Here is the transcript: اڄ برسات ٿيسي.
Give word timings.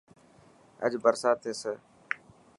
اڄ 0.83 0.93
برسات 1.03 1.37
ٿيسي. 1.43 1.73